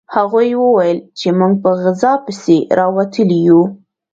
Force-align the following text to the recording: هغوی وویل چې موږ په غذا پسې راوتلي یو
هغوی 0.15 0.49
وویل 0.63 0.99
چې 1.19 1.27
موږ 1.39 1.53
په 1.63 1.69
غذا 1.81 2.13
پسې 2.25 2.57
راوتلي 2.79 3.39
یو 3.47 3.61